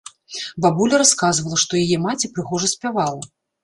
Бабуля 0.65 1.01
расказвала, 1.03 1.61
што 1.67 1.85
яе 1.85 2.03
маці 2.09 2.35
прыгожа 2.37 2.75
спявала. 2.77 3.35